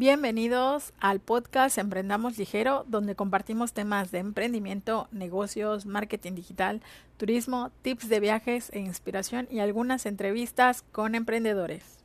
[0.00, 6.80] Bienvenidos al podcast Emprendamos Ligero, donde compartimos temas de emprendimiento, negocios, marketing digital,
[7.18, 11.98] turismo, tips de viajes e inspiración y algunas entrevistas con emprendedores.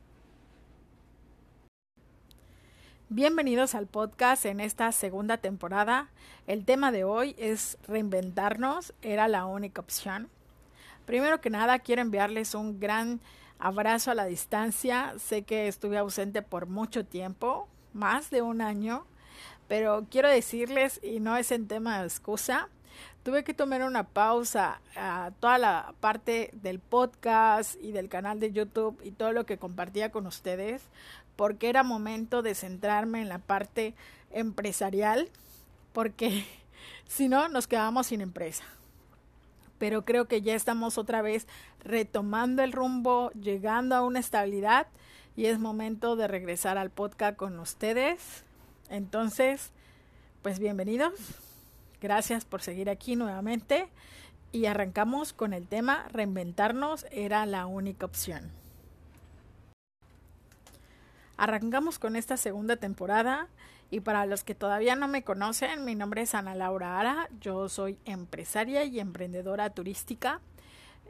[3.08, 6.10] Bienvenidos al podcast en esta segunda temporada.
[6.46, 10.28] El tema de hoy es reinventarnos, era la única opción.
[11.06, 13.20] Primero que nada, quiero enviarles un gran
[13.58, 15.14] abrazo a la distancia.
[15.18, 19.04] Sé que estuve ausente por mucho tiempo, más de un año,
[19.68, 22.68] pero quiero decirles, y no es en tema de excusa,
[23.24, 28.52] tuve que tomar una pausa a toda la parte del podcast y del canal de
[28.52, 30.82] YouTube y todo lo que compartía con ustedes,
[31.34, 33.94] porque era momento de centrarme en la parte
[34.30, 35.28] empresarial,
[35.92, 36.46] porque
[37.08, 38.64] si no, nos quedamos sin empresa.
[39.78, 41.46] Pero creo que ya estamos otra vez
[41.82, 44.86] retomando el rumbo, llegando a una estabilidad
[45.36, 48.44] y es momento de regresar al podcast con ustedes.
[48.88, 49.70] Entonces,
[50.42, 51.12] pues bienvenidos.
[52.00, 53.88] Gracias por seguir aquí nuevamente
[54.50, 58.50] y arrancamos con el tema reinventarnos era la única opción.
[61.36, 63.48] Arrancamos con esta segunda temporada
[63.90, 67.68] y para los que todavía no me conocen, mi nombre es Ana Laura Ara, yo
[67.68, 70.40] soy empresaria y emprendedora turística.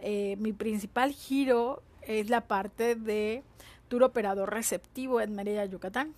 [0.02, 3.44] Eh, mi principal giro es la parte de
[3.95, 6.15] operador receptivo en Mérida, Yucatán.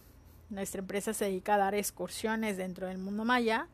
[0.51, 3.67] Nuestra empresa se dedica a dar excursiones dentro del mundo maya,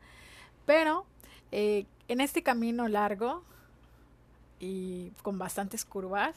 [0.65, 1.05] pero
[1.51, 3.43] eh, en este camino largo
[4.59, 6.35] y con bastantes curvas,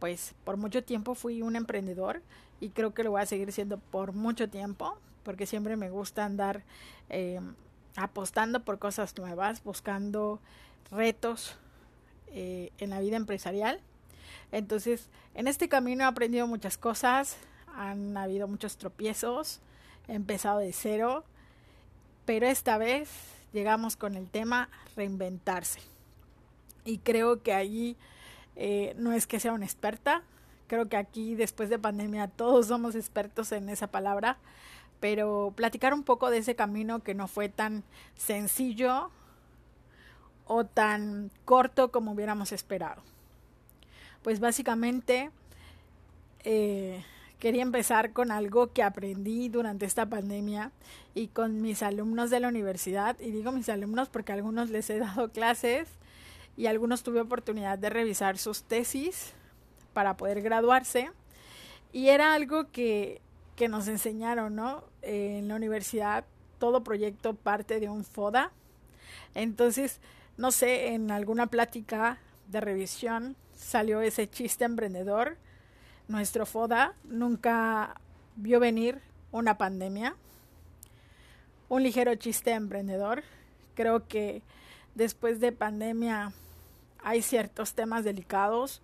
[0.00, 2.20] pues por mucho tiempo fui un emprendedor
[2.60, 6.24] y creo que lo voy a seguir siendo por mucho tiempo, porque siempre me gusta
[6.24, 6.62] andar
[7.10, 7.40] eh,
[7.96, 10.40] apostando por cosas nuevas, buscando
[10.90, 11.56] retos
[12.28, 13.80] eh, en la vida empresarial
[14.54, 17.36] entonces, en este camino he aprendido muchas cosas,
[17.74, 19.58] han habido muchos tropiezos,
[20.06, 21.24] he empezado de cero,
[22.24, 23.08] pero esta vez
[23.52, 25.80] llegamos con el tema reinventarse.
[26.84, 27.96] Y creo que allí
[28.54, 30.22] eh, no es que sea una experta,
[30.68, 34.38] creo que aquí después de pandemia todos somos expertos en esa palabra,
[35.00, 37.82] pero platicar un poco de ese camino que no fue tan
[38.16, 39.10] sencillo
[40.46, 43.02] o tan corto como hubiéramos esperado
[44.24, 45.30] pues básicamente
[46.44, 47.04] eh,
[47.38, 50.72] quería empezar con algo que aprendí durante esta pandemia
[51.14, 53.20] y con mis alumnos de la universidad.
[53.20, 55.88] Y digo mis alumnos porque a algunos les he dado clases
[56.56, 59.34] y algunos tuve oportunidad de revisar sus tesis
[59.92, 61.10] para poder graduarse.
[61.92, 63.20] Y era algo que,
[63.56, 64.84] que nos enseñaron, ¿no?
[65.02, 66.24] en la universidad
[66.58, 68.52] todo proyecto parte de un FODA.
[69.34, 70.00] Entonces,
[70.38, 72.18] no sé, en alguna plática
[72.48, 75.36] de revisión salió ese chiste emprendedor.
[76.08, 78.00] Nuestro FODA nunca
[78.36, 79.00] vio venir
[79.32, 80.16] una pandemia.
[81.68, 83.24] Un ligero chiste emprendedor.
[83.74, 84.42] Creo que
[84.94, 86.32] después de pandemia
[87.02, 88.80] hay ciertos temas delicados,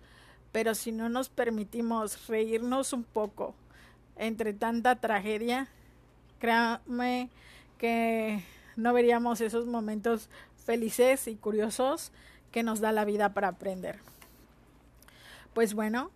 [0.51, 3.55] pero si no nos permitimos reírnos un poco
[4.17, 5.67] entre tanta tragedia,
[6.39, 7.29] créame
[7.77, 8.43] que
[8.75, 10.29] no veríamos esos momentos
[10.65, 12.11] felices y curiosos
[12.51, 13.99] que nos da la vida para aprender.
[15.53, 16.11] Pues bueno,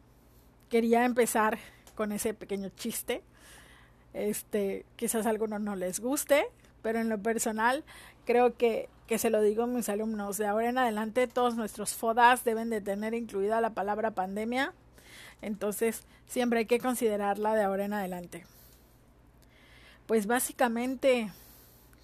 [0.70, 1.58] quería empezar
[1.96, 3.24] con ese pequeño chiste.
[4.14, 6.48] Este, quizás a algunos no les guste,
[6.82, 7.84] pero en lo personal
[8.26, 10.38] creo que, que se lo digo a mis alumnos.
[10.38, 14.74] De ahora en adelante todos nuestros FODAS deben de tener incluida la palabra pandemia.
[15.42, 18.46] Entonces siempre hay que considerarla de ahora en adelante.
[20.06, 21.32] Pues básicamente,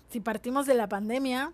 [0.09, 1.53] si partimos de la pandemia,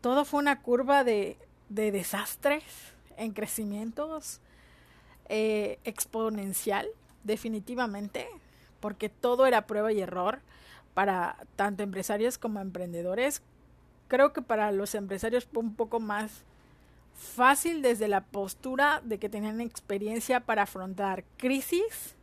[0.00, 1.36] todo fue una curva de,
[1.68, 2.64] de desastres
[3.16, 4.40] en crecimientos
[5.28, 6.88] eh, exponencial,
[7.22, 8.26] definitivamente,
[8.80, 10.40] porque todo era prueba y error
[10.94, 13.42] para tanto empresarios como emprendedores.
[14.08, 16.44] Creo que para los empresarios fue un poco más
[17.14, 22.16] fácil desde la postura de que tenían experiencia para afrontar crisis,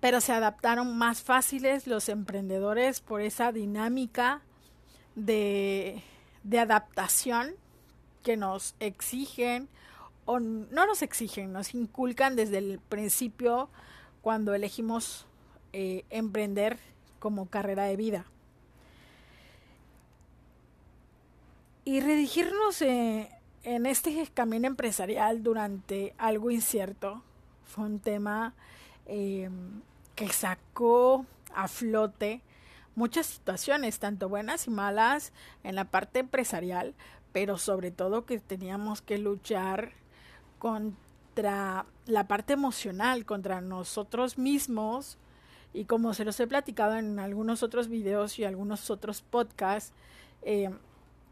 [0.00, 4.42] pero se adaptaron más fáciles los emprendedores por esa dinámica
[5.14, 6.02] de,
[6.42, 7.54] de adaptación
[8.22, 9.68] que nos exigen
[10.24, 13.68] o no nos exigen, nos inculcan desde el principio
[14.22, 15.26] cuando elegimos
[15.72, 16.78] eh, emprender
[17.18, 18.24] como carrera de vida.
[21.84, 23.30] Y redigirnos eh,
[23.64, 27.22] en este camino empresarial durante algo incierto
[27.64, 28.54] fue un tema
[29.06, 29.80] em,
[30.14, 32.42] que sacó a flote
[33.00, 35.32] muchas situaciones, tanto buenas y malas,
[35.64, 36.94] en la parte empresarial,
[37.32, 39.92] pero sobre todo que teníamos que luchar
[40.58, 45.16] contra la parte emocional, contra nosotros mismos.
[45.72, 49.94] Y como se los he platicado en algunos otros videos y algunos otros podcasts,
[50.42, 50.68] eh,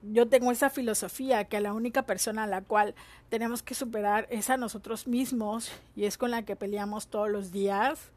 [0.02, 2.94] yo tengo esa filosofía que la única persona a la cual
[3.28, 7.52] tenemos que superar es a nosotros mismos y es con la que peleamos todos los
[7.52, 8.10] días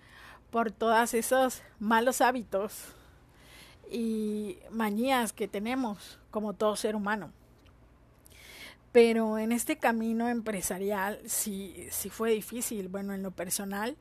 [0.52, 2.94] por todos esos malos hábitos
[3.92, 7.32] y manías que tenemos como todo ser humano.
[8.92, 12.88] Pero en este camino empresarial sí, sí fue difícil.
[12.88, 13.96] Bueno, en lo personal,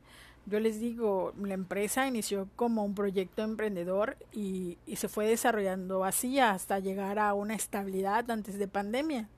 [0.45, 6.03] yo les digo, la empresa inició como un proyecto emprendedor y, y se fue desarrollando
[6.03, 9.29] así hasta llegar a una estabilidad antes de pandemia.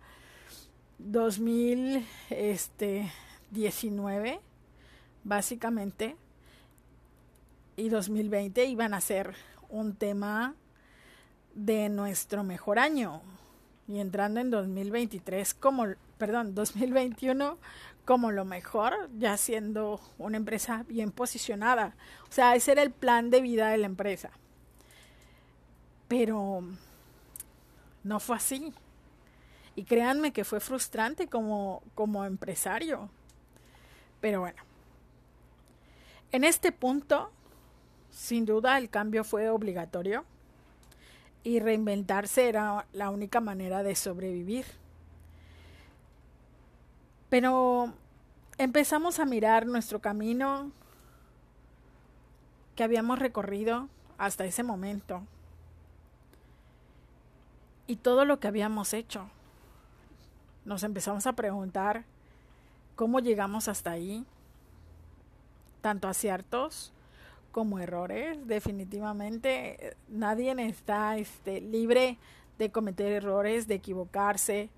[0.99, 3.11] 2019, este,
[5.23, 6.15] básicamente,
[7.75, 9.35] y 2020 iban a ser
[9.73, 10.53] un tema
[11.55, 13.21] de nuestro mejor año.
[13.87, 15.87] Y entrando en 2023 como,
[16.17, 17.57] perdón, 2021
[18.05, 21.95] como lo mejor, ya siendo una empresa bien posicionada.
[22.29, 24.29] O sea, ese era el plan de vida de la empresa.
[26.07, 26.63] Pero
[28.03, 28.73] no fue así.
[29.75, 33.09] Y créanme que fue frustrante como, como empresario.
[34.21, 34.61] Pero bueno,
[36.31, 37.31] en este punto,
[38.13, 40.23] sin duda el cambio fue obligatorio
[41.43, 44.65] y reinventarse era la única manera de sobrevivir.
[47.29, 47.91] Pero
[48.59, 50.71] empezamos a mirar nuestro camino
[52.75, 55.23] que habíamos recorrido hasta ese momento
[57.87, 59.27] y todo lo que habíamos hecho.
[60.65, 62.05] Nos empezamos a preguntar
[62.95, 64.23] cómo llegamos hasta ahí,
[65.81, 66.93] tanto aciertos
[67.53, 68.45] como errores.
[68.45, 72.17] Definitivamente nadie está este, libre
[72.57, 74.69] de cometer errores, de equivocarse.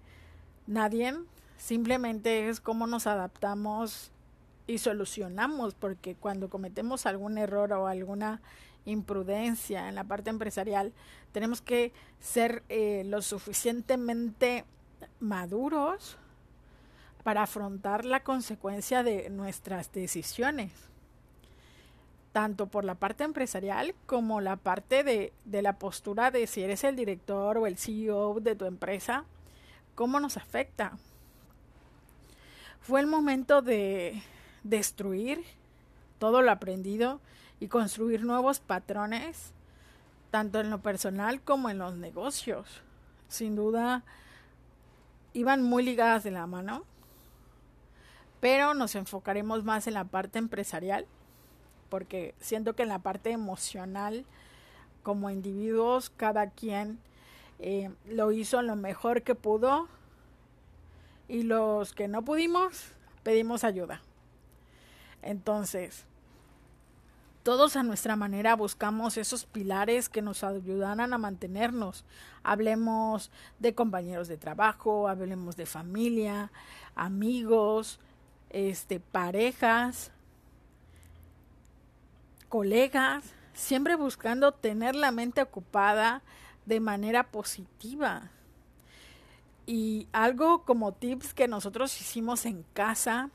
[0.68, 1.16] Nadie
[1.58, 4.12] Simplemente es cómo nos adaptamos
[4.68, 8.42] y solucionamos, porque cuando cometemos algún error o alguna
[8.86, 10.94] imprudencia en la parte empresarial,
[11.32, 14.66] tenemos que ser eh, lo suficientemente
[15.20, 16.18] maduros
[17.24, 20.72] para afrontar la consecuencia de nuestras decisiones,
[22.36, 26.84] tanto por la parte empresarial como la parte de, de la postura de si eres
[26.84, 29.24] el director o el CEO de tu empresa,
[29.96, 30.98] cómo nos afecta.
[32.82, 34.22] Fue el momento de
[34.64, 35.46] destruir
[36.20, 37.22] todo lo aprendido
[37.62, 39.54] y construir nuevos patrones,
[40.30, 42.82] tanto en lo personal como en los negocios.
[43.30, 44.04] Sin duda,
[45.32, 46.84] iban muy ligadas de la mano,
[48.42, 51.06] pero nos enfocaremos más en la parte empresarial,
[51.90, 54.26] porque siento que en la parte emocional,
[55.04, 57.00] como individuos, cada quien
[57.60, 59.88] eh, lo hizo lo mejor que pudo
[61.28, 62.92] y los que no pudimos,
[63.24, 64.02] pedimos ayuda.
[65.22, 66.06] Entonces,
[67.46, 72.04] todos a nuestra manera buscamos esos pilares que nos ayudaran a mantenernos.
[72.44, 73.30] Hablemos
[73.60, 76.52] de compañeros de trabajo, hablemos de familia,
[76.96, 78.00] amigos,
[78.50, 80.12] este, parejas,
[82.56, 86.22] colegas, siempre buscando tener la mente ocupada
[86.66, 88.32] de manera positiva.
[89.66, 93.30] Y algo como tips que nosotros hicimos en casa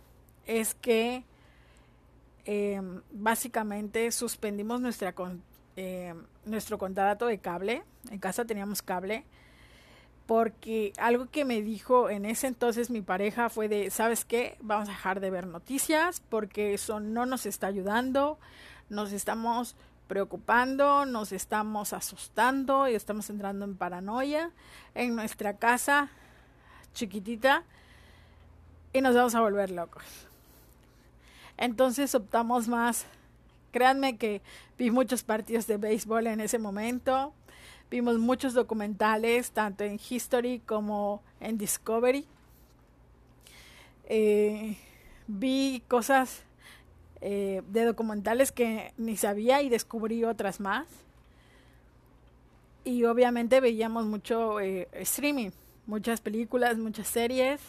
[0.46, 1.24] es que
[2.46, 5.14] em, básicamente suspendimos nuestra
[5.76, 6.14] eh,
[6.46, 7.82] nuestro contrato de cable.
[8.10, 9.26] En casa teníamos cable.
[10.24, 14.56] Porque algo que me dijo en ese entonces mi pareja fue de, ¿sabes qué?
[14.62, 18.38] Vamos a dejar de ver noticias porque eso no nos está ayudando.
[18.90, 19.76] Nos estamos
[20.08, 24.50] preocupando, nos estamos asustando y estamos entrando en paranoia.
[24.94, 26.10] En nuestra casa
[26.92, 27.64] chiquitita
[28.92, 30.02] y nos vamos a volver locos.
[31.56, 33.06] Entonces optamos más,
[33.70, 34.42] créanme que
[34.78, 37.32] vi muchos partidos de béisbol en ese momento,
[37.90, 42.26] vimos muchos documentales, tanto en History como en Discovery.
[44.06, 44.76] Eh,
[45.28, 46.42] vi cosas
[47.20, 50.86] eh, de documentales que ni sabía y descubrí otras más.
[52.84, 55.50] Y obviamente veíamos mucho eh, streaming
[55.90, 57.60] muchas películas, muchas series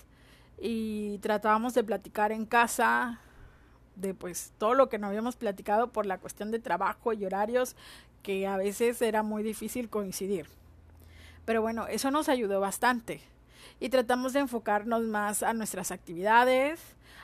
[0.59, 3.19] y tratábamos de platicar en casa
[3.95, 7.75] de pues todo lo que no habíamos platicado por la cuestión de trabajo y horarios
[8.21, 10.47] que a veces era muy difícil coincidir.
[11.45, 13.21] Pero bueno, eso nos ayudó bastante
[13.81, 16.79] y tratamos de enfocarnos más a nuestras actividades.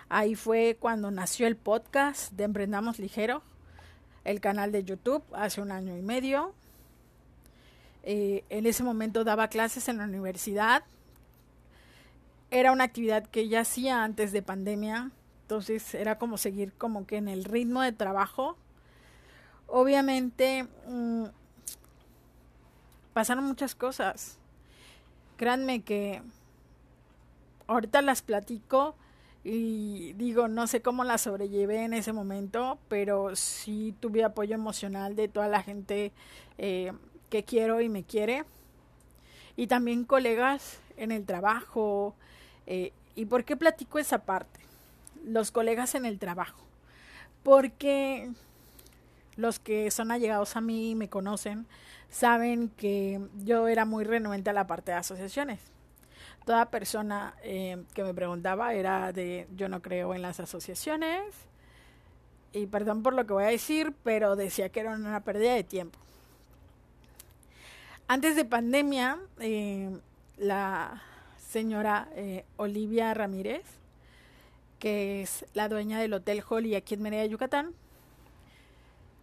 [0.09, 3.43] Ahí fue cuando nació el podcast de Emprendamos Ligero,
[4.23, 6.55] el canal de YouTube hace un año y medio.
[8.01, 10.83] Eh, en ese momento daba clases en la universidad.
[12.49, 15.11] Era una actividad que ya hacía antes de pandemia,
[15.43, 18.57] entonces era como seguir como que en el ritmo de trabajo.
[19.67, 21.25] obviamente mm,
[23.13, 24.39] pasaron muchas cosas.
[25.35, 26.23] Créanme que
[27.67, 28.95] ahorita las platico
[29.43, 35.15] y digo, no sé cómo las sobrellevé en ese momento, pero sí tuve apoyo emocional
[35.15, 36.11] de toda la gente
[36.57, 36.91] eh,
[37.29, 38.43] que quiero y me quiere.
[39.55, 42.13] Y también colegas en el trabajo.
[42.65, 44.59] Eh, ¿Y por qué platico esa parte?
[45.25, 46.59] Los colegas en el trabajo.
[47.43, 48.29] Porque
[49.37, 51.67] los que son allegados a mí y me conocen
[52.09, 55.59] saben que yo era muy renuente a la parte de asociaciones.
[56.45, 61.35] Toda persona eh, que me preguntaba era de yo no creo en las asociaciones
[62.53, 65.63] y perdón por lo que voy a decir, pero decía que era una pérdida de
[65.63, 65.99] tiempo.
[68.07, 69.91] Antes de pandemia, eh,
[70.37, 71.01] la
[71.37, 73.63] señora eh, Olivia Ramírez,
[74.79, 77.73] que es la dueña del Hotel Holly aquí en Mérida, Yucatán,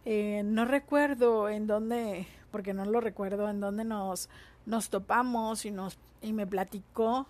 [0.04, 4.28] eh, no recuerdo en dónde, porque no lo recuerdo, en dónde nos,
[4.66, 7.26] nos topamos y, nos, y me platicó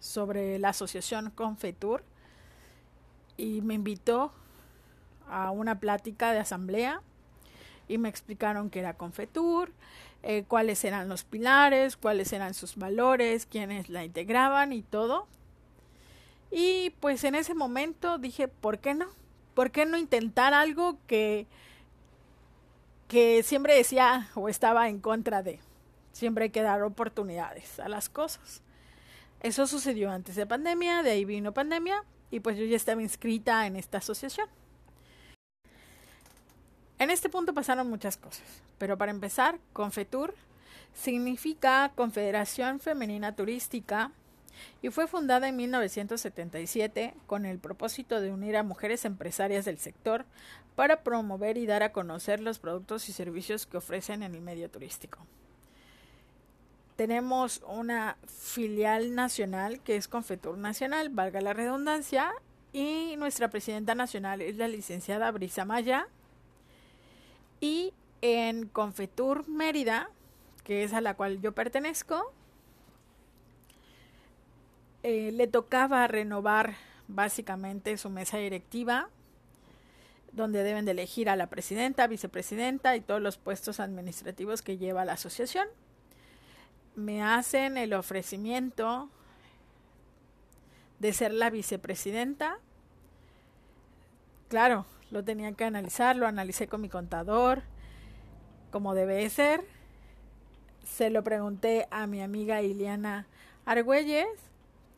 [0.00, 2.04] sobre la asociación Confetur
[3.36, 4.32] y me invitó
[5.28, 7.00] a una plática de asamblea
[7.88, 9.72] y me explicaron qué era Confetur,
[10.22, 15.26] eh, cuáles eran los pilares, cuáles eran sus valores, quiénes la integraban y todo.
[16.50, 19.06] Y pues en ese momento dije, ¿por qué no?
[19.54, 21.46] ¿Por qué no intentar algo que
[23.08, 25.60] que siempre decía o estaba en contra de.
[26.14, 28.62] Siempre hay que dar oportunidades a las cosas.
[29.40, 33.66] Eso sucedió antes de pandemia, de ahí vino pandemia y pues yo ya estaba inscrita
[33.66, 34.48] en esta asociación.
[37.00, 38.46] En este punto pasaron muchas cosas,
[38.78, 40.34] pero para empezar, Confetur
[40.94, 44.12] significa Confederación Femenina Turística
[44.82, 50.26] y fue fundada en 1977 con el propósito de unir a mujeres empresarias del sector
[50.76, 54.70] para promover y dar a conocer los productos y servicios que ofrecen en el medio
[54.70, 55.26] turístico.
[56.96, 62.32] Tenemos una filial nacional que es Confetur Nacional, valga la redundancia,
[62.72, 66.08] y nuestra presidenta nacional es la licenciada Brisa Maya.
[67.60, 70.10] Y en Confetur Mérida,
[70.64, 72.32] que es a la cual yo pertenezco,
[75.02, 76.74] eh, le tocaba renovar
[77.06, 79.08] básicamente su mesa directiva,
[80.32, 85.04] donde deben de elegir a la presidenta, vicepresidenta y todos los puestos administrativos que lleva
[85.04, 85.68] la asociación.
[86.94, 89.08] Me hacen el ofrecimiento
[91.00, 92.58] de ser la vicepresidenta.
[94.48, 97.62] Claro, lo tenía que analizar, lo analicé con mi contador,
[98.70, 99.64] como debe ser.
[100.84, 103.26] Se lo pregunté a mi amiga Iliana
[103.64, 104.28] Argüelles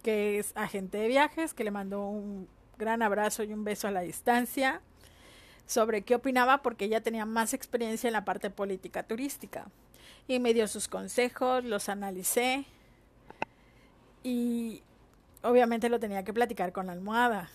[0.06, 2.46] que es agente de viajes, que le mandó un
[2.78, 4.80] gran abrazo y un beso a la distancia,
[5.66, 9.66] sobre qué opinaba porque ella tenía más experiencia en la parte política turística.
[10.28, 12.66] Y me dio sus consejos, los analicé
[14.22, 14.82] y
[15.42, 17.48] obviamente lo tenía que platicar con la almohada.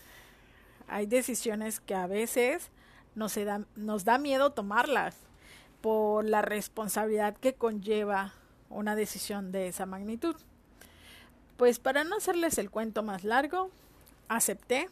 [0.88, 2.70] Hay decisiones que a veces
[3.16, 5.18] nos da, nos da miedo tomarlas
[5.82, 8.34] por la responsabilidad que conlleva
[8.70, 10.36] una decisión de esa magnitud.
[11.58, 13.70] Pues para no hacerles el cuento más largo,
[14.30, 14.90] acepté.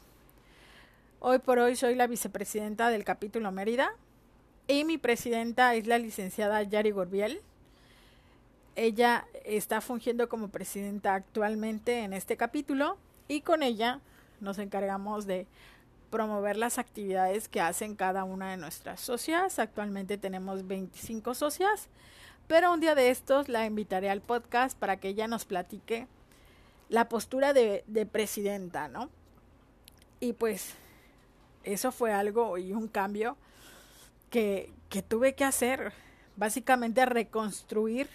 [1.19, 3.91] Hoy por hoy soy la vicepresidenta del capítulo Mérida
[4.67, 7.41] y mi presidenta es la licenciada Yari Gorbiel.
[8.81, 12.95] Ella está fungiendo como presidenta actualmente en este capítulo
[13.27, 13.99] y con ella
[14.39, 15.47] nos encargamos de
[16.09, 19.59] promover las actividades que hacen cada una de nuestras socias.
[19.59, 21.89] Actualmente tenemos 25 socias,
[22.47, 26.07] pero un día de estos la invitaré al podcast para que ella nos platique
[26.87, 29.09] la postura de, presidenta, ¿no?
[30.21, 30.75] Y pues
[31.65, 33.35] eso fue algo y un cambio
[34.29, 35.91] que, que tuve que hacer,
[36.37, 38.07] básicamente reconstruir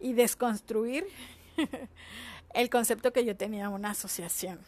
[0.00, 1.06] y desconstruir
[2.54, 4.58] el concepto que yo tenía una asociación.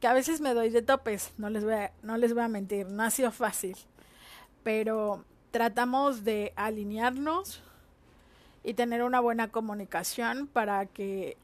[0.00, 2.48] Que a veces me doy de topes, no les voy a, no les voy a
[2.48, 3.76] mentir, no ha sido fácil,
[4.62, 7.62] pero tratamos de alinearnos
[8.62, 11.36] y tener una buena comunicación para que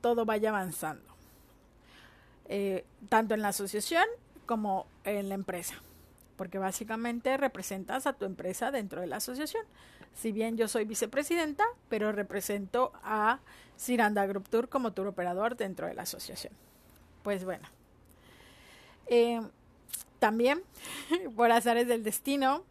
[0.00, 1.14] todo vaya avanzando,
[2.48, 4.04] eh, tanto en la asociación
[4.44, 5.76] como en la empresa,
[6.36, 9.64] porque básicamente representas a tu empresa dentro de la asociación.
[10.14, 13.40] Si bien yo soy vicepresidenta, pero represento a
[13.78, 16.52] Ciranda Group Tour como tour operador dentro de la asociación.
[17.22, 17.68] Pues bueno.
[19.06, 19.40] Eh,
[20.18, 20.62] también,
[21.36, 22.64] por azares del destino,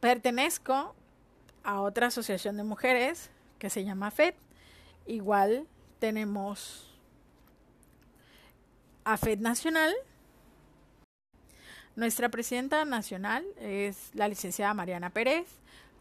[0.00, 0.94] pertenezco
[1.62, 4.34] a otra asociación de mujeres que se llama FED.
[5.06, 5.66] Igual
[6.00, 6.92] tenemos
[9.04, 9.94] a FED Nacional,
[11.96, 15.46] Nuestra presidenta nacional es la licenciada Mariana Pérez.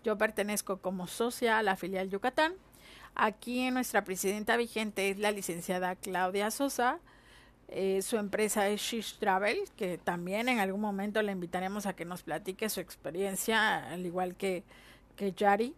[0.06, 2.54] Yo pertenezco como socia a la filial Yucatán.
[3.16, 7.00] Aquí nuestra presidenta vigente es la licenciada Claudia Sosa.
[7.70, 12.06] Eh, su empresa es Shish Travel, que también en algún momento le invitaremos a que
[12.06, 14.64] nos platique su experiencia, al igual que,
[15.16, 15.74] que Yari.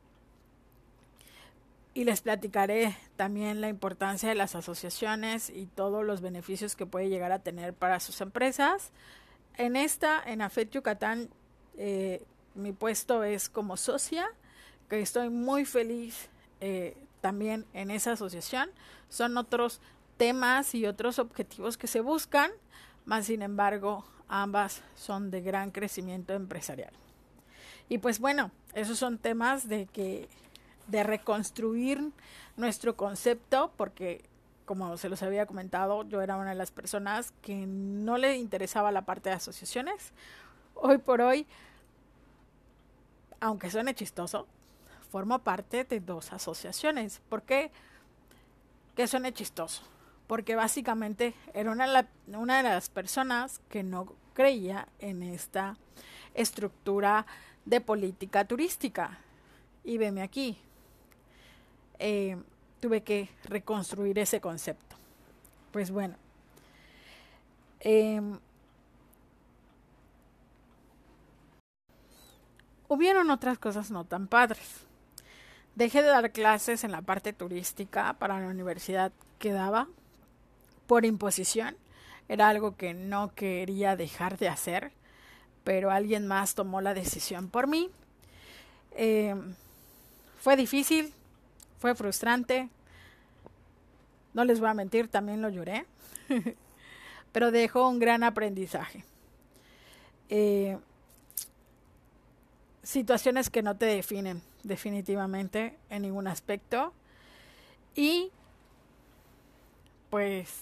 [1.94, 7.08] Y les platicaré también la importancia de las asociaciones y todos los beneficios que puede
[7.08, 8.92] llegar a tener para sus empresas.
[9.56, 11.30] En esta, en AFET Yucatán,
[11.78, 12.26] eh,
[12.58, 14.28] mi puesto es como socia,
[14.90, 18.70] que estoy muy feliz eh, también en esa asociación.
[19.10, 19.82] Son otros
[20.18, 22.52] temas y otros objetivos que se buscan,
[23.06, 26.92] más sin embargo, ambas son de gran crecimiento empresarial.
[27.90, 30.28] Y pues bueno, esos son temas de que
[30.88, 32.12] de reconstruir
[32.56, 34.24] nuestro concepto porque
[34.68, 38.92] como se los había comentado, yo era una de las personas que no le interesaba
[38.92, 40.12] la parte de asociaciones.
[40.76, 41.48] Hoy por hoy,
[43.40, 44.48] aunque suene chistoso,
[45.12, 47.22] formo parte de dos asociaciones.
[47.30, 47.72] ¿Por qué?
[48.96, 49.84] Que suene chistoso.
[50.28, 51.88] Porque básicamente era una,
[52.58, 55.78] de las personas que no creía en esta
[56.34, 57.26] estructura
[57.66, 59.20] de política turística.
[59.84, 60.58] Y veme aquí.
[62.00, 62.38] Eh,
[62.80, 64.98] tuve que reconstruir ese concepto.
[65.72, 66.16] Pues bueno,
[67.80, 68.38] em,
[72.88, 74.86] hubieron otras cosas no tan padres.
[75.76, 79.88] Dejé de dar clases en la parte turística para la universidad que daba
[80.88, 81.78] por imposición.
[82.30, 84.92] Era algo que no quería dejar de hacer,
[85.64, 87.90] pero alguien más tomó la decisión por mí.
[88.92, 89.54] Em,
[90.40, 91.14] fue difícil,
[91.80, 92.70] fue frustrante.
[94.34, 95.86] No les voy a mentir, también lo lloré.
[97.32, 99.04] Pero dejó un gran aprendizaje.
[100.30, 100.78] Eh,
[102.88, 106.94] situaciones que no te definen definitivamente en ningún aspecto.
[107.96, 108.32] Y
[110.10, 110.54] pues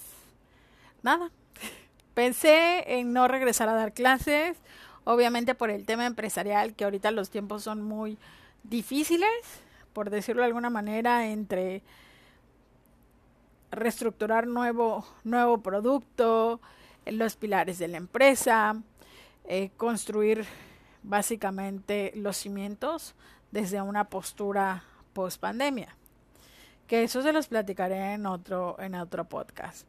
[1.02, 1.30] nada,
[2.14, 4.58] pensé en no regresar a dar clases,
[5.04, 8.18] obviamente por el tema empresarial, que ahorita los tiempos son muy
[8.64, 9.30] difíciles
[9.96, 11.82] por decirlo de alguna manera, entre
[13.70, 16.60] reestructurar nuevo, nuevo producto,
[17.06, 18.76] los pilares de la empresa,
[19.46, 20.44] eh, construir
[21.06, 23.14] básicamente los cimientos
[23.52, 25.96] desde una postura post pandemia.
[26.86, 29.86] Que eso se los platicaré en otro, en otro podcast.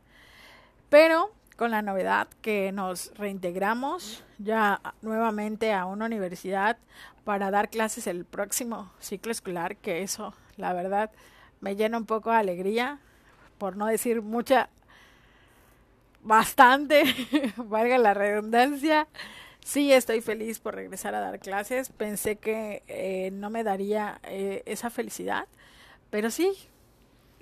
[0.89, 6.77] Pero con la novedad que nos reintegramos ya nuevamente a una universidad
[7.25, 11.11] para dar clases el próximo ciclo escolar, que eso, la verdad,
[11.59, 12.99] me llena un poco de alegría,
[13.57, 14.69] por no decir mucha,
[16.21, 17.03] bastante,
[17.57, 19.07] valga la redundancia.
[19.63, 21.89] Sí, estoy feliz por regresar a dar clases.
[21.89, 25.45] Pensé que eh, no me daría eh, esa felicidad,
[26.09, 26.53] pero sí,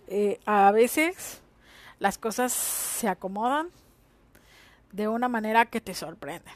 [0.07, 1.41] eh, a veces
[1.99, 3.69] las cosas se acomodan
[4.91, 6.49] de una manera que te sorprende.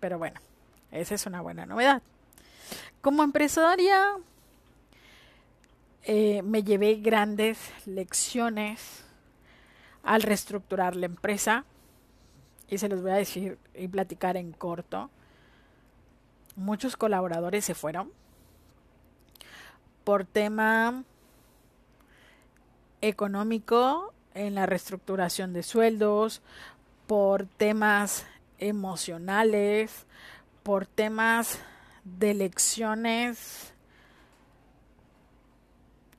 [0.00, 0.38] Pero bueno,
[0.92, 2.02] esa es una buena novedad.
[3.00, 4.16] Como empresaria,
[6.06, 9.04] me llevé grandes lecciones
[10.02, 11.64] al reestructurar la empresa
[12.68, 15.10] y se los voy a decir y platicar en corto.
[16.56, 18.10] Muchos colaboradores se fueron
[20.04, 21.04] por tema
[23.00, 26.42] económico en la reestructuración de sueldos,
[27.06, 28.26] por temas
[28.58, 30.06] emocionales,
[30.62, 31.58] por temas
[32.04, 33.72] de lecciones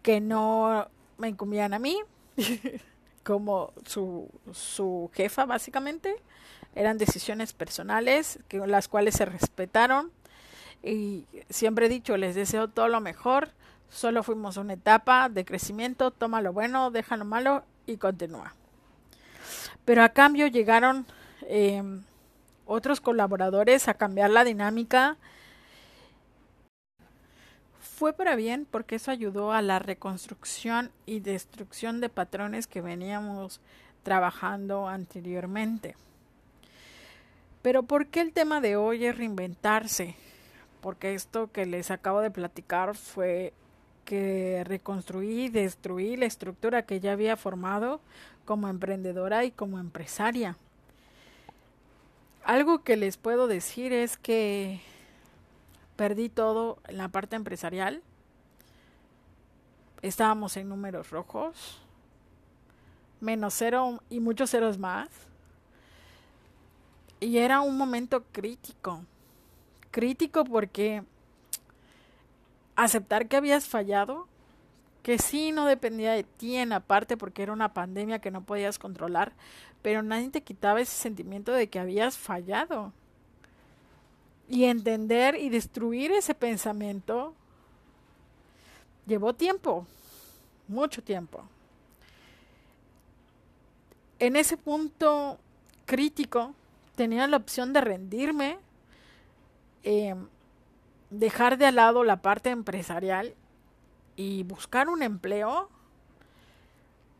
[0.01, 1.99] que no me incumbían a mí,
[3.23, 6.15] como su, su jefa básicamente.
[6.77, 10.11] Eran decisiones personales, que, las cuales se respetaron.
[10.83, 13.49] Y siempre he dicho, les deseo todo lo mejor.
[13.89, 18.53] Solo fuimos una etapa de crecimiento, toma lo bueno, deja lo malo y continúa.
[19.85, 21.07] Pero a cambio llegaron
[21.47, 21.81] eh,
[22.67, 25.17] otros colaboradores a cambiar la dinámica.
[27.79, 33.61] Fue para bien porque eso ayudó a la reconstrucción y destrucción de patrones que veníamos
[34.03, 35.95] trabajando anteriormente.
[37.61, 40.15] Pero ¿por qué el tema de hoy es reinventarse?
[40.81, 43.53] Porque esto que les acabo de platicar fue
[44.05, 47.99] que reconstruí destruí la estructura que ya había formado
[48.45, 50.55] como emprendedora y como empresaria.
[52.45, 54.79] Algo que les puedo decir es que
[55.97, 58.01] perdí todo en la parte empresarial.
[60.01, 61.81] Estábamos en números rojos,
[63.19, 65.09] menos cero y muchos ceros más.
[67.19, 69.03] Y era un momento crítico.
[69.91, 71.03] Crítico porque
[72.75, 74.27] aceptar que habías fallado,
[75.01, 78.77] que sí no dependía de ti en aparte porque era una pandemia que no podías
[78.77, 79.33] controlar,
[79.81, 82.93] pero nadie te quitaba ese sentimiento de que habías fallado.
[84.49, 87.33] Y entender y destruir ese pensamiento
[89.07, 89.87] llevó tiempo,
[90.67, 91.43] mucho tiempo.
[94.19, 95.37] En ese punto
[95.85, 96.53] crítico
[96.97, 98.57] tenía la opción de rendirme,
[99.83, 100.15] eh,
[101.11, 103.35] dejar de lado la parte empresarial
[104.15, 105.69] y buscar un empleo,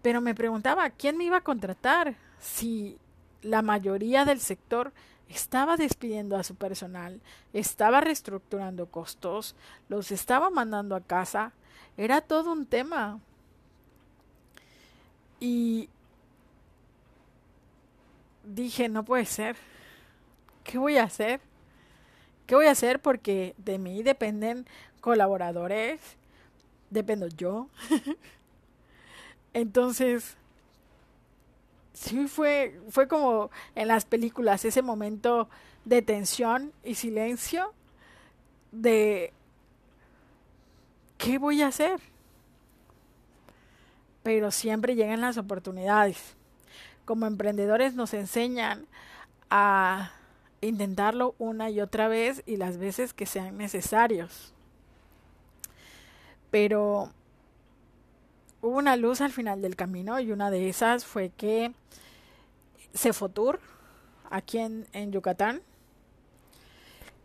[0.02, 2.98] pero me preguntaba, ¿quién me iba a contratar si
[3.44, 4.94] la mayoría del sector
[5.30, 7.22] estaba despidiendo a su personal,
[7.54, 9.56] estaba reestructurando costos,
[9.90, 11.54] los estaba mandando a casa?
[11.98, 13.20] Era todo un tema.
[15.40, 15.90] Y
[18.48, 19.56] dije, no puede ser.
[20.64, 21.40] ¿Qué voy a hacer?
[22.46, 23.02] ¿Qué voy a hacer?
[23.02, 24.66] Porque de mí dependen
[25.02, 26.00] colaboradores,
[26.90, 27.70] dependo yo.
[29.54, 30.38] Entonces,
[31.94, 35.50] sí fue, fue como en las películas, ese momento
[35.86, 37.74] de tensión y silencio
[38.72, 39.34] de
[41.18, 42.00] ¿qué voy a hacer?
[44.24, 46.37] Pero siempre llegan las oportunidades.
[47.08, 48.86] Como emprendedores nos enseñan
[49.50, 50.12] a
[50.60, 54.54] intentarlo una y otra vez y las veces que sean necesarios.
[56.52, 57.14] Pero
[58.62, 61.74] hubo una luz al final del camino y una de esas fue que
[62.94, 63.62] Cefotur,
[64.30, 65.62] aquí en, en Yucatán,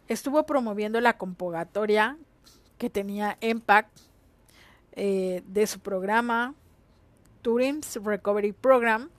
[0.06, 2.18] estuvo promoviendo la convocatoria
[2.78, 3.90] que tenía Impact
[4.92, 6.54] eh, de su programa
[7.42, 9.10] Turim's Recovery Program,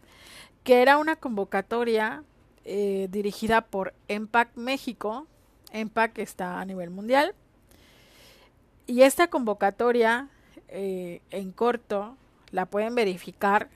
[0.63, 2.23] que era una convocatoria
[2.65, 5.28] eh, dirigida por Impact México.
[5.73, 7.36] Impact está a nivel mundial.
[8.88, 10.30] Y esta convocatoria
[10.69, 12.17] eh, en corto
[12.52, 13.69] la pueden verificar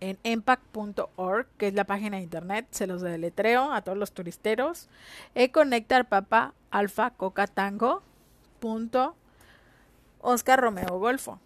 [0.00, 4.88] en impact.org, que es la página de internet, se los deletreo a todos los turisteros.
[5.34, 8.02] E conectar papa alfa coca tango
[8.60, 9.14] punto
[10.20, 11.38] Oscar Romeo Golfo.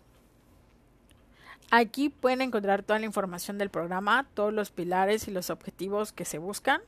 [1.71, 6.25] Aquí pueden encontrar toda la información del programa, todos los pilares y los objetivos que
[6.25, 6.81] se buscan,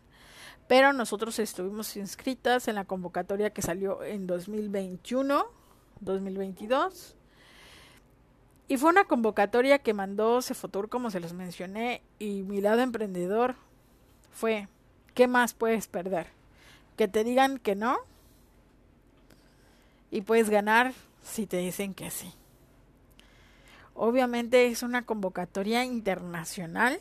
[0.68, 5.44] pero nosotros estuvimos inscritas en la convocatoria que salió en 2021,
[6.00, 7.14] 2022.
[8.68, 13.56] Y fue una convocatoria que mandó Cefotur, como se los mencioné, y mi lado emprendedor
[14.30, 14.68] fue,
[15.12, 16.28] ¿qué más puedes perder?
[16.96, 17.98] Que te digan que no
[20.10, 22.32] y puedes ganar si te dicen que sí.
[24.02, 26.98] Obviamente es una convocatoria internacional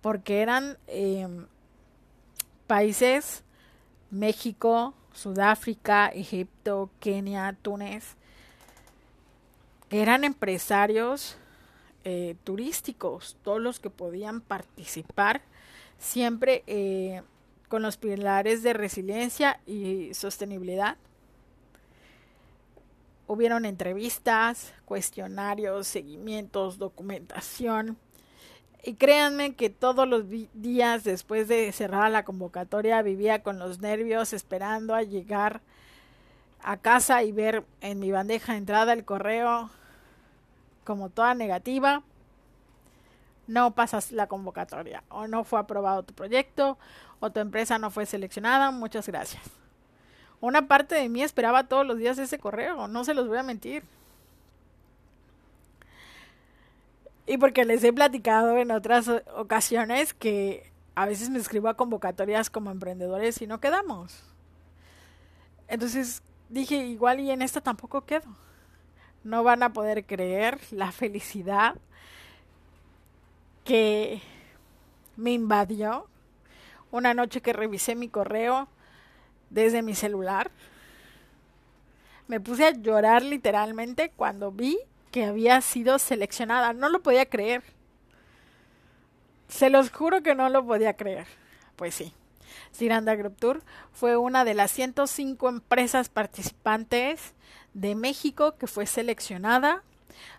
[0.00, 1.46] porque eran em,
[2.68, 3.42] países
[4.12, 8.14] México, Sudáfrica, Egipto, Kenia, Túnez,
[9.90, 11.36] eran empresarios
[12.04, 15.40] eh, turísticos, todos los que podían participar,
[15.98, 17.22] siempre eh,
[17.68, 20.96] con los pilares de resiliencia y sostenibilidad
[23.26, 27.96] hubieron entrevistas, cuestionarios, seguimientos, documentación.
[28.82, 34.32] Y créanme que todos los días después de cerrar la convocatoria vivía con los nervios
[34.32, 35.60] esperando a llegar
[36.62, 39.70] a casa y ver en mi bandeja de entrada el correo
[40.84, 42.02] como toda negativa.
[43.48, 46.78] No pasas la convocatoria o no fue aprobado tu proyecto
[47.20, 48.70] o tu empresa no fue seleccionada.
[48.70, 49.65] Muchas gracias.
[50.46, 53.42] Una parte de mí esperaba todos los días ese correo, no se los voy a
[53.42, 53.82] mentir.
[57.26, 62.48] Y porque les he platicado en otras ocasiones que a veces me escribo a convocatorias
[62.48, 64.22] como emprendedores y no quedamos.
[65.66, 68.28] Entonces dije, igual y en esta tampoco quedo.
[69.24, 71.74] No van a poder creer la felicidad
[73.64, 74.22] que
[75.16, 76.06] me invadió
[76.92, 78.68] una noche que revisé mi correo
[79.50, 80.50] desde mi celular.
[82.28, 84.78] Me puse a llorar literalmente cuando vi
[85.10, 86.72] que había sido seleccionada.
[86.72, 87.62] No lo podía creer.
[89.48, 91.26] Se los juro que no lo podía creer.
[91.76, 92.12] Pues sí.
[92.72, 97.34] Ciranda Group Tour fue una de las 105 empresas participantes
[97.74, 99.82] de México que fue seleccionada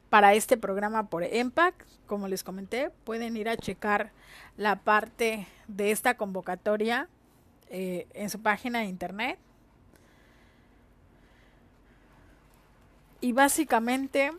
[0.09, 1.81] para este programa por Impact.
[2.05, 4.11] Como les comenté, pueden ir a checar
[4.55, 7.09] la parte de esta convocatoria
[7.69, 9.39] eh, en su página de internet.
[13.19, 14.31] Y básicamente,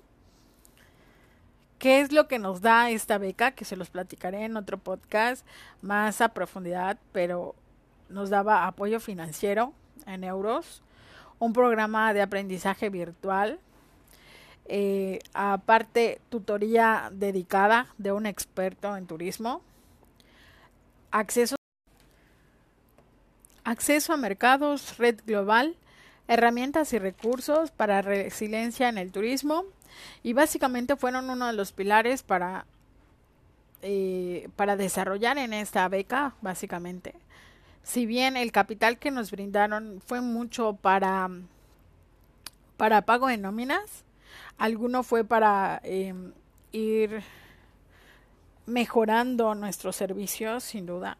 [1.78, 3.50] ¿qué es lo que nos da esta beca?
[3.50, 5.44] Que se los platicaré en otro podcast
[5.82, 7.54] más a profundidad, pero
[8.08, 9.72] nos daba apoyo financiero
[10.06, 10.82] en euros,
[11.38, 13.58] un programa de aprendizaje virtual,
[14.66, 19.60] eh, aparte tutoría dedicada de un experto en turismo,
[21.10, 21.57] acceso,
[23.68, 25.76] acceso a mercados, red global,
[26.26, 29.64] herramientas y recursos para resiliencia en el turismo
[30.22, 32.64] y básicamente fueron uno de los pilares para,
[33.82, 37.14] eh, para desarrollar en esta beca, básicamente.
[37.82, 41.28] Si bien el capital que nos brindaron fue mucho para,
[42.78, 44.04] para pago de nóminas,
[44.56, 46.32] alguno fue para em,
[46.72, 47.22] ir
[48.64, 51.18] mejorando nuestros servicios, sin duda.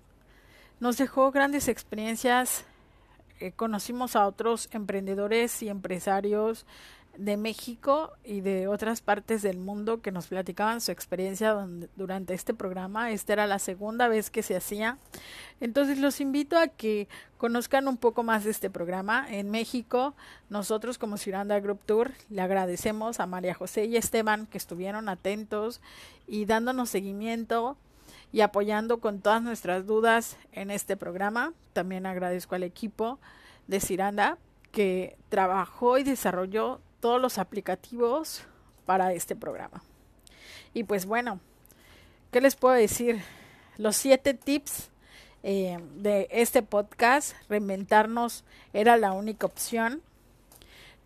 [0.81, 2.65] Nos dejó grandes experiencias
[3.41, 6.67] eh, conocimos a otros emprendedores y empresarios
[7.17, 11.57] de México y de otras partes del mundo que nos platicaban su experiencia
[11.97, 13.11] durante este programa.
[13.11, 14.99] Esta era la segunda vez que se hacía.
[15.61, 19.27] Entonces los invito a que conozcan un poco más de este programa.
[19.29, 20.15] En México,
[20.49, 25.81] nosotros como Ciranda Group Tour le agradecemos a María José y Esteban que estuvieron atentos
[26.27, 27.77] y dándonos seguimiento
[28.33, 31.53] y apoyando con todas nuestras dudas en este programa.
[31.73, 33.19] También agradezco al equipo
[33.67, 34.39] de Ciranda
[34.73, 38.43] que trabajó y desarrolló todos los aplicativos
[38.85, 39.83] para este programa.
[40.75, 41.41] Y pues bueno,
[42.31, 43.23] ¿qué les puedo decir?
[43.77, 44.91] Los siete tips
[45.43, 50.03] eh, de este podcast, reinventarnos era la única opción.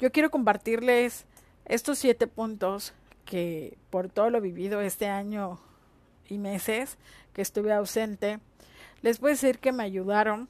[0.00, 1.26] Yo quiero compartirles
[1.64, 2.92] estos siete puntos
[3.24, 5.60] que por todo lo vivido este año
[6.32, 6.98] y meses
[7.32, 8.40] que estuve ausente,
[9.02, 10.48] les puedo decir que me ayudaron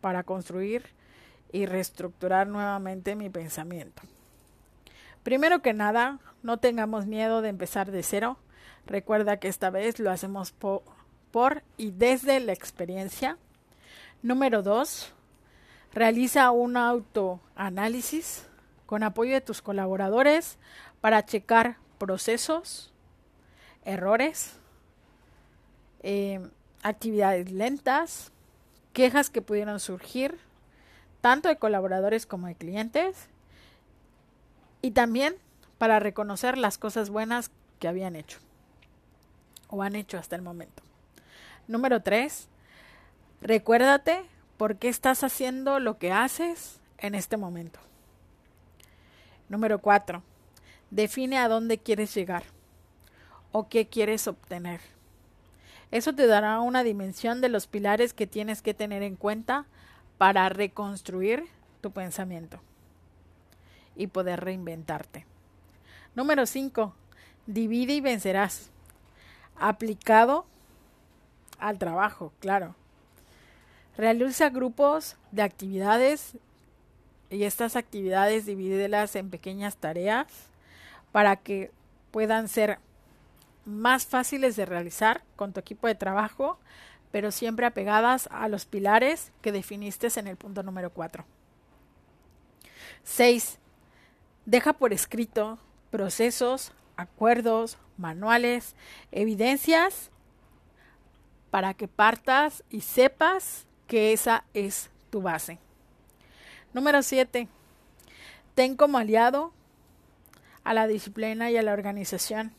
[0.00, 0.84] para construir
[1.52, 4.02] y reestructurar nuevamente mi pensamiento.
[5.22, 8.36] Primero que nada, no tengamos miedo de empezar de cero.
[8.86, 10.82] Recuerda que esta vez lo hacemos por,
[11.30, 13.38] por y desde la experiencia.
[14.22, 15.12] Número dos,
[15.92, 18.46] realiza un autoanálisis
[18.86, 20.58] con apoyo de tus colaboradores
[21.00, 22.92] para checar procesos,
[23.84, 24.58] errores,
[26.04, 26.38] eh,
[26.82, 28.30] actividades lentas,
[28.92, 30.38] quejas que pudieron surgir,
[31.22, 33.28] tanto de colaboradores como de clientes,
[34.82, 35.34] y también
[35.78, 38.38] para reconocer las cosas buenas que habían hecho
[39.68, 40.82] o han hecho hasta el momento.
[41.68, 42.48] Número tres,
[43.40, 44.26] recuérdate
[44.58, 47.80] por qué estás haciendo lo que haces en este momento.
[49.48, 50.22] Número cuatro,
[50.90, 52.42] define a dónde quieres llegar
[53.52, 54.80] o qué quieres obtener.
[55.94, 59.64] Eso te dará una dimensión de los pilares que tienes que tener en cuenta
[60.18, 61.44] para reconstruir
[61.80, 62.58] tu pensamiento
[63.94, 65.24] y poder reinventarte.
[66.16, 66.92] Número 5.
[67.46, 68.70] Divide y vencerás.
[69.56, 70.46] Aplicado
[71.60, 72.74] al trabajo, claro.
[73.96, 76.36] Realiza grupos de actividades
[77.30, 80.26] y estas actividades divídelas en pequeñas tareas
[81.12, 81.70] para que
[82.10, 82.80] puedan ser
[83.64, 86.58] más fáciles de realizar con tu equipo de trabajo,
[87.10, 91.24] pero siempre apegadas a los pilares que definiste en el punto número 4.
[93.04, 93.58] 6.
[94.46, 95.58] Deja por escrito
[95.90, 98.74] procesos, acuerdos, manuales,
[99.12, 100.10] evidencias
[101.50, 105.58] para que partas y sepas que esa es tu base.
[106.72, 107.46] Número 7.
[108.56, 109.52] Ten como aliado
[110.64, 112.52] a la disciplina y a la organización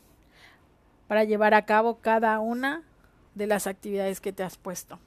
[1.08, 2.82] para llevar a cabo cada una
[3.34, 4.98] de las actividades que te has puesto.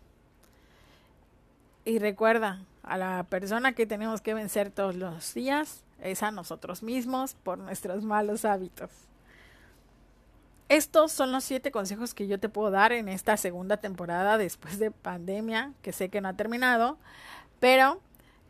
[1.85, 6.81] Y recuerda, a la persona que tenemos que vencer todos los días es a nosotros
[6.81, 8.89] mismos por nuestros malos hábitos.
[10.69, 14.79] Estos son los siete consejos que yo te puedo dar en esta segunda temporada después
[14.79, 16.97] de pandemia, que sé que no ha terminado,
[17.59, 18.01] pero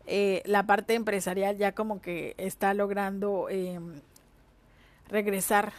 [0.06, 3.80] eh, la parte empresarial ya como que está logrando eh,
[5.08, 5.72] regresar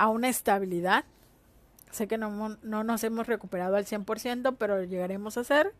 [0.00, 1.04] a una estabilidad.
[1.90, 5.74] Sé que no, no nos hemos recuperado al 100%, pero llegaremos a ser.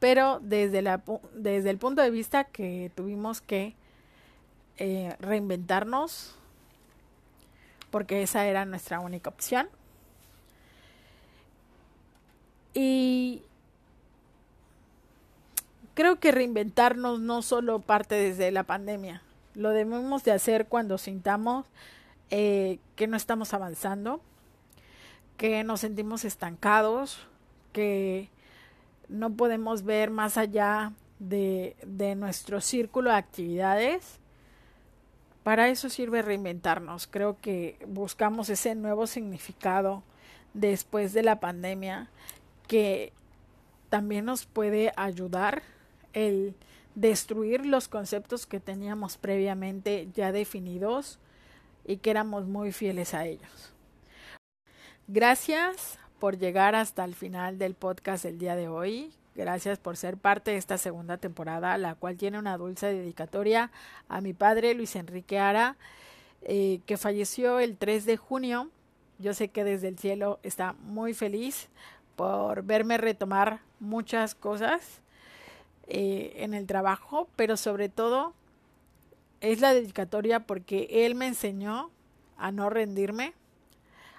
[0.00, 1.00] Pero desde, la,
[1.32, 3.76] desde el punto de vista que tuvimos que
[4.78, 6.34] eh, reinventarnos,
[7.92, 9.68] porque esa era nuestra única opción.
[12.74, 13.44] Y
[15.94, 19.22] creo que reinventarnos no solo parte desde la pandemia,
[19.54, 21.64] lo debemos de hacer cuando sintamos
[22.30, 24.20] eh, que no estamos avanzando,
[25.36, 27.26] que nos sentimos estancados,
[27.72, 28.30] que
[29.08, 34.18] no podemos ver más allá de, de nuestro círculo de actividades.
[35.42, 37.06] Para eso sirve reinventarnos.
[37.06, 40.02] Creo que buscamos ese nuevo significado
[40.54, 42.08] después de la pandemia
[42.66, 43.12] que
[43.88, 45.62] también nos puede ayudar
[46.12, 46.54] el
[46.94, 51.18] destruir los conceptos que teníamos previamente ya definidos
[51.86, 53.72] y que éramos muy fieles a ellos.
[55.06, 59.12] Gracias por llegar hasta el final del podcast del día de hoy.
[59.36, 63.70] Gracias por ser parte de esta segunda temporada, la cual tiene una dulce dedicatoria
[64.08, 65.76] a mi padre Luis Enrique Ara,
[66.42, 68.70] eh, que falleció el 3 de junio.
[69.18, 71.68] Yo sé que desde el cielo está muy feliz
[72.16, 75.00] por verme retomar muchas cosas
[75.86, 78.32] eh, en el trabajo, pero sobre todo
[79.40, 81.90] es la dedicatoria porque él me enseñó
[82.36, 83.34] a no rendirme,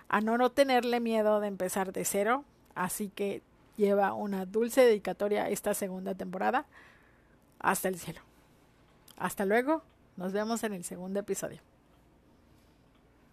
[0.10, 3.42] a no, no tenerle miedo de empezar de cero, así que
[3.76, 6.66] lleva una dulce dedicatoria esta segunda temporada
[7.60, 8.22] hasta el cielo.
[9.18, 9.84] Hasta luego,
[10.16, 11.62] nos vemos en el segundo episodio.